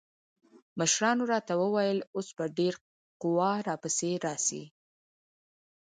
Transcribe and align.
مشرانو 0.79 1.23
راته 1.31 1.53
وويل 1.63 1.99
اوس 2.15 2.27
به 2.37 2.45
ډېره 2.57 2.79
قوا 3.21 3.51
را 3.67 3.75
پسې 3.81 4.09
راسي. 4.25 4.63